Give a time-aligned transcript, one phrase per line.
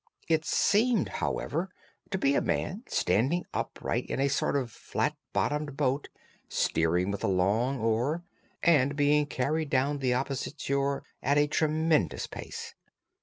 [0.27, 1.69] It seemed, however,
[2.09, 6.09] to be a man standing upright in a sort of flat bottomed boat,
[6.49, 8.23] steering with a long oar,
[8.63, 12.73] and being carried down the opposite shore at a tremendous pace.